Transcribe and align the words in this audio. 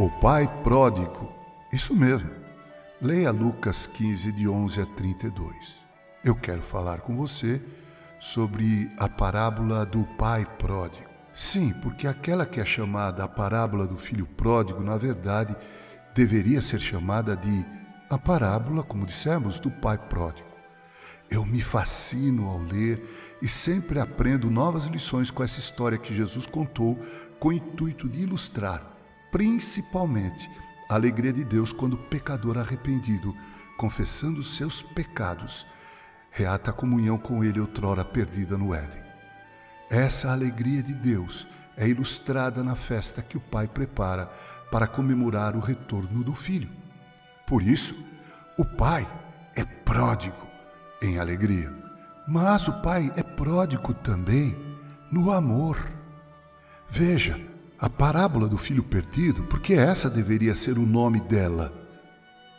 O 0.00 0.08
pai 0.08 0.46
pródigo. 0.62 1.36
Isso 1.72 1.92
mesmo. 1.92 2.30
Leia 3.02 3.32
Lucas 3.32 3.88
15, 3.88 4.30
de 4.30 4.48
11 4.48 4.82
a 4.82 4.86
32. 4.86 5.84
Eu 6.22 6.36
quero 6.36 6.62
falar 6.62 7.00
com 7.00 7.16
você 7.16 7.60
sobre 8.20 8.88
a 8.96 9.08
parábola 9.08 9.84
do 9.84 10.04
pai 10.16 10.46
pródigo. 10.56 11.10
Sim, 11.34 11.72
porque 11.82 12.06
aquela 12.06 12.46
que 12.46 12.60
é 12.60 12.64
chamada 12.64 13.24
a 13.24 13.28
parábola 13.28 13.88
do 13.88 13.96
filho 13.96 14.24
pródigo, 14.24 14.84
na 14.84 14.96
verdade, 14.96 15.56
deveria 16.14 16.62
ser 16.62 16.78
chamada 16.78 17.36
de 17.36 17.66
a 18.08 18.16
parábola, 18.16 18.84
como 18.84 19.04
dissemos, 19.04 19.58
do 19.58 19.68
pai 19.68 19.98
pródigo. 19.98 20.46
Eu 21.28 21.44
me 21.44 21.60
fascino 21.60 22.48
ao 22.48 22.60
ler 22.60 23.02
e 23.42 23.48
sempre 23.48 23.98
aprendo 23.98 24.48
novas 24.48 24.84
lições 24.84 25.32
com 25.32 25.42
essa 25.42 25.58
história 25.58 25.98
que 25.98 26.14
Jesus 26.14 26.46
contou 26.46 26.96
com 27.40 27.48
o 27.48 27.52
intuito 27.52 28.08
de 28.08 28.20
ilustrar, 28.20 28.96
principalmente, 29.30 30.50
a 30.88 30.94
alegria 30.94 31.32
de 31.32 31.44
Deus 31.44 31.72
quando 31.72 31.94
o 31.94 32.04
pecador 32.04 32.58
arrependido, 32.58 33.34
confessando 33.76 34.42
seus 34.42 34.82
pecados, 34.82 35.66
reata 36.30 36.70
a 36.70 36.74
comunhão 36.74 37.18
com 37.18 37.44
Ele 37.44 37.60
outrora 37.60 38.04
perdida 38.04 38.56
no 38.56 38.74
Éden. 38.74 39.02
Essa 39.90 40.32
alegria 40.32 40.82
de 40.82 40.94
Deus 40.94 41.46
é 41.76 41.88
ilustrada 41.88 42.62
na 42.62 42.74
festa 42.74 43.22
que 43.22 43.36
o 43.36 43.40
Pai 43.40 43.68
prepara 43.68 44.26
para 44.70 44.86
comemorar 44.86 45.56
o 45.56 45.60
retorno 45.60 46.22
do 46.22 46.34
Filho. 46.34 46.70
Por 47.46 47.62
isso, 47.62 47.96
o 48.58 48.64
Pai 48.64 49.08
é 49.56 49.64
pródigo 49.64 50.48
em 51.02 51.18
alegria. 51.18 51.72
Mas 52.26 52.68
o 52.68 52.82
Pai 52.82 53.10
é 53.16 53.22
pródigo 53.22 53.94
também 53.94 54.56
no 55.10 55.30
amor. 55.30 55.78
Veja, 56.88 57.40
a 57.78 57.88
parábola 57.88 58.48
do 58.48 58.58
filho 58.58 58.82
perdido, 58.82 59.44
porque 59.44 59.74
essa 59.74 60.10
deveria 60.10 60.54
ser 60.54 60.78
o 60.78 60.86
nome 60.86 61.20
dela, 61.20 61.72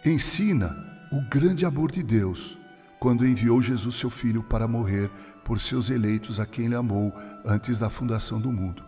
ensina 0.06 0.76
o 1.12 1.22
grande 1.30 1.66
amor 1.66 1.92
de 1.92 2.02
Deus 2.02 2.58
quando 3.00 3.26
enviou 3.26 3.62
Jesus, 3.62 3.96
seu 3.96 4.10
filho, 4.10 4.44
para 4.44 4.68
morrer 4.68 5.10
por 5.44 5.60
seus 5.60 5.90
eleitos 5.90 6.40
a 6.40 6.46
quem 6.46 6.66
ele 6.66 6.76
amou 6.76 7.14
antes 7.46 7.80
da 7.80 7.90
fundação 7.90 8.40
do 8.40 8.52
mundo. 8.52 8.84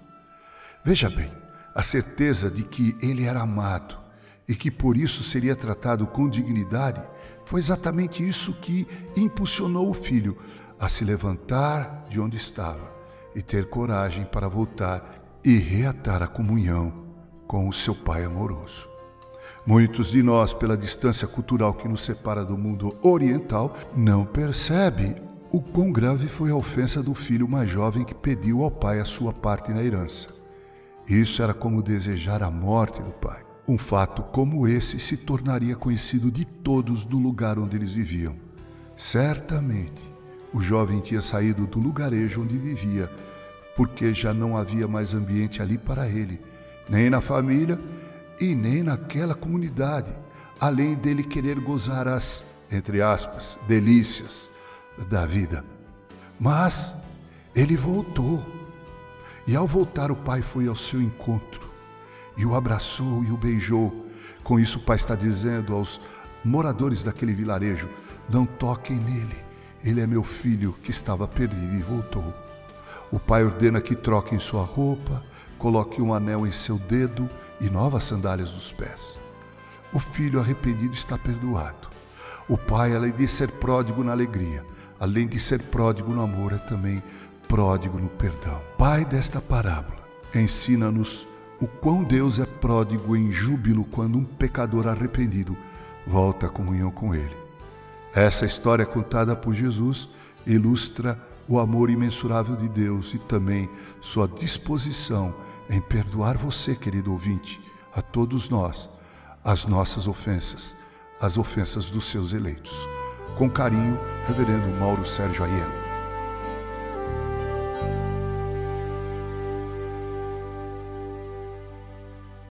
Veja 0.83 1.09
bem, 1.09 1.31
a 1.73 1.81
certeza 1.81 2.49
de 2.49 2.63
que 2.63 2.95
ele 3.01 3.25
era 3.25 3.41
amado 3.41 3.97
e 4.47 4.55
que 4.55 4.69
por 4.69 4.97
isso 4.97 5.23
seria 5.23 5.55
tratado 5.55 6.05
com 6.05 6.29
dignidade 6.29 7.01
foi 7.45 7.59
exatamente 7.59 8.27
isso 8.27 8.53
que 8.53 8.87
impulsionou 9.15 9.89
o 9.89 9.93
filho 9.93 10.37
a 10.79 10.89
se 10.89 11.05
levantar 11.05 12.05
de 12.09 12.19
onde 12.19 12.37
estava 12.37 12.91
e 13.35 13.41
ter 13.41 13.69
coragem 13.69 14.25
para 14.25 14.49
voltar 14.49 15.20
e 15.43 15.57
reatar 15.57 16.21
a 16.21 16.27
comunhão 16.27 16.93
com 17.47 17.67
o 17.67 17.73
seu 17.73 17.95
Pai 17.95 18.23
amoroso. 18.23 18.89
Muitos 19.65 20.11
de 20.11 20.23
nós, 20.23 20.53
pela 20.53 20.75
distância 20.75 21.27
cultural 21.27 21.73
que 21.73 21.87
nos 21.87 22.03
separa 22.03 22.43
do 22.43 22.57
mundo 22.57 22.97
oriental, 23.03 23.75
não 23.95 24.25
percebe 24.25 25.15
o 25.53 25.61
quão 25.61 25.91
grave 25.91 26.27
foi 26.27 26.49
a 26.49 26.55
ofensa 26.55 27.03
do 27.03 27.13
filho 27.13 27.47
mais 27.47 27.69
jovem 27.69 28.03
que 28.03 28.15
pediu 28.15 28.63
ao 28.63 28.71
pai 28.71 28.99
a 28.99 29.05
sua 29.05 29.31
parte 29.33 29.71
na 29.71 29.83
herança. 29.83 30.29
Isso 31.07 31.43
era 31.43 31.53
como 31.53 31.83
desejar 31.83 32.41
a 32.41 32.49
morte 32.49 33.03
do 33.03 33.11
pai. 33.11 33.43
Um 33.67 33.77
fato 33.77 34.23
como 34.23 34.67
esse 34.67 34.97
se 34.99 35.17
tornaria 35.17 35.75
conhecido 35.75 36.31
de 36.31 36.45
todos 36.45 37.05
no 37.05 37.19
lugar 37.19 37.59
onde 37.59 37.77
eles 37.77 37.91
viviam. 37.91 38.35
Certamente, 38.95 40.01
o 40.53 40.59
jovem 40.59 40.99
tinha 41.01 41.21
saído 41.21 41.67
do 41.67 41.79
lugarejo 41.79 42.41
onde 42.41 42.57
vivia, 42.57 43.09
porque 43.81 44.13
já 44.13 44.31
não 44.31 44.55
havia 44.55 44.87
mais 44.87 45.11
ambiente 45.11 45.59
ali 45.59 45.75
para 45.75 46.07
ele, 46.07 46.39
nem 46.87 47.09
na 47.09 47.19
família 47.19 47.79
e 48.39 48.53
nem 48.53 48.83
naquela 48.83 49.33
comunidade, 49.33 50.15
além 50.59 50.93
dele 50.93 51.23
querer 51.23 51.59
gozar 51.59 52.07
as, 52.07 52.43
entre 52.71 53.01
aspas, 53.01 53.57
delícias 53.67 54.51
da 55.09 55.25
vida. 55.25 55.65
Mas 56.39 56.93
ele 57.55 57.75
voltou. 57.75 58.45
E 59.47 59.55
ao 59.55 59.65
voltar, 59.65 60.11
o 60.11 60.15
pai 60.15 60.43
foi 60.43 60.67
ao 60.67 60.75
seu 60.75 61.01
encontro 61.01 61.67
e 62.37 62.45
o 62.45 62.53
abraçou 62.53 63.23
e 63.23 63.31
o 63.31 63.37
beijou. 63.37 64.05
Com 64.43 64.59
isso, 64.59 64.77
o 64.77 64.83
pai 64.83 64.97
está 64.97 65.15
dizendo 65.15 65.73
aos 65.73 65.99
moradores 66.45 67.01
daquele 67.01 67.33
vilarejo: 67.33 67.89
Não 68.29 68.45
toquem 68.45 68.97
nele, 68.97 69.37
ele 69.83 70.01
é 70.01 70.05
meu 70.05 70.23
filho 70.23 70.75
que 70.83 70.91
estava 70.91 71.27
perdido 71.27 71.73
e 71.73 71.81
voltou. 71.81 72.50
O 73.11 73.19
pai 73.19 73.43
ordena 73.43 73.81
que 73.81 73.95
troquem 73.95 74.39
sua 74.39 74.63
roupa, 74.63 75.23
coloque 75.57 76.01
um 76.01 76.13
anel 76.13 76.47
em 76.47 76.51
seu 76.51 76.79
dedo 76.79 77.29
e 77.59 77.69
novas 77.69 78.05
sandálias 78.05 78.53
nos 78.53 78.71
pés. 78.71 79.21
O 79.93 79.99
filho 79.99 80.39
arrependido 80.39 80.93
está 80.93 81.17
perdoado. 81.17 81.89
O 82.47 82.57
pai, 82.57 82.95
além 82.95 83.11
de 83.11 83.27
ser 83.27 83.51
pródigo 83.51 84.03
na 84.03 84.13
alegria, 84.13 84.65
além 84.99 85.27
de 85.27 85.39
ser 85.39 85.61
pródigo 85.63 86.13
no 86.13 86.21
amor, 86.21 86.53
é 86.53 86.57
também 86.57 87.03
pródigo 87.47 87.99
no 87.99 88.07
perdão. 88.09 88.61
Pai 88.77 89.03
desta 89.03 89.41
parábola, 89.41 89.99
ensina-nos 90.33 91.27
o 91.59 91.67
quão 91.67 92.03
Deus 92.03 92.39
é 92.39 92.45
pródigo 92.45 93.15
em 93.15 93.29
júbilo 93.29 93.83
quando 93.83 94.17
um 94.17 94.23
pecador 94.23 94.87
arrependido 94.87 95.55
volta 96.07 96.47
à 96.47 96.49
comunhão 96.49 96.89
com 96.89 97.13
Ele. 97.13 97.35
Essa 98.15 98.45
história 98.45 98.85
contada 98.85 99.35
por 99.35 99.53
Jesus 99.53 100.09
ilustra 100.45 101.21
o 101.47 101.59
amor 101.59 101.89
imensurável 101.89 102.55
de 102.55 102.67
Deus 102.69 103.13
e 103.13 103.19
também 103.19 103.69
sua 103.99 104.27
disposição 104.27 105.33
em 105.69 105.81
perdoar 105.81 106.37
você, 106.37 106.75
querido 106.75 107.11
ouvinte, 107.11 107.59
a 107.93 108.01
todos 108.01 108.49
nós, 108.49 108.89
as 109.43 109.65
nossas 109.65 110.07
ofensas, 110.07 110.75
as 111.19 111.37
ofensas 111.37 111.89
dos 111.89 112.05
seus 112.05 112.33
eleitos. 112.33 112.87
Com 113.37 113.49
carinho, 113.49 113.99
Reverendo 114.27 114.67
Mauro 114.79 115.05
Sérgio 115.05 115.43
Aiello. 115.43 115.80